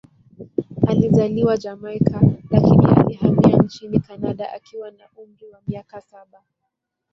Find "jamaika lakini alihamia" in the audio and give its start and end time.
1.57-3.57